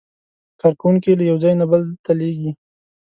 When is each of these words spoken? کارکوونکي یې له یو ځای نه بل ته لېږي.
کارکوونکي 0.61 1.07
یې 1.11 1.17
له 1.19 1.23
یو 1.29 1.37
ځای 1.43 1.53
نه 1.61 1.65
بل 1.71 1.81
ته 2.03 2.11
لېږي. 2.19 2.51